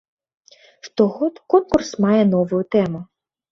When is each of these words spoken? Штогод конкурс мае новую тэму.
Штогод 0.87 1.35
конкурс 1.55 1.89
мае 2.07 2.23
новую 2.33 2.63
тэму. 2.77 3.07